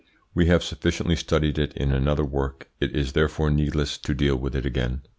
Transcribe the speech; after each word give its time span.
We 0.33 0.47
have 0.47 0.63
sufficiently 0.63 1.15
studied 1.15 1.59
it 1.59 1.73
in 1.77 1.91
another 1.91 2.25
work; 2.25 2.71
it 2.79 2.95
is 2.95 3.11
therefore 3.13 3.51
needless 3.51 3.99
to 3.99 4.15
deal 4.15 4.35
with 4.35 4.55
it 4.55 4.65
again. 4.65 5.01